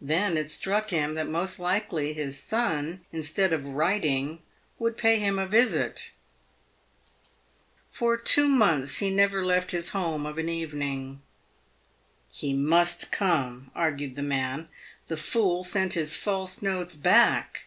[0.00, 4.40] Then it struck him that most likely his son, instead of writing,
[4.78, 6.12] would pay him a visit.
[7.90, 11.22] For two months he never left his home of an evening.
[12.30, 14.68] "He must come," argued the man;
[15.08, 17.62] "the fool sent his false notes back."